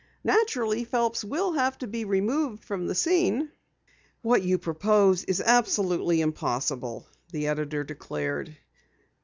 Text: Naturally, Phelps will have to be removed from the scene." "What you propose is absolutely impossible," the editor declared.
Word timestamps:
Naturally, 0.23 0.83
Phelps 0.83 1.23
will 1.23 1.51
have 1.51 1.77
to 1.77 1.85
be 1.85 2.05
removed 2.05 2.63
from 2.63 2.87
the 2.87 2.95
scene." 2.95 3.51
"What 4.23 4.41
you 4.41 4.57
propose 4.57 5.23
is 5.25 5.39
absolutely 5.39 6.21
impossible," 6.21 7.05
the 7.31 7.45
editor 7.45 7.83
declared. 7.83 8.57